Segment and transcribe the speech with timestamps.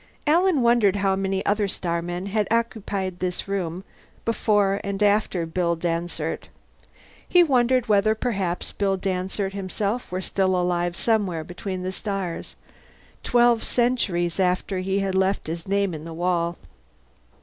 [0.25, 3.83] Alan wondered how many other starmen had occupied the room
[4.25, 6.47] before and after Bill Dansert.
[7.29, 12.55] He wondered whether perhaps Bill Dansert himself were still alive somewhere between the stars,
[13.21, 16.57] twelve centuries after he had left his name in the wall.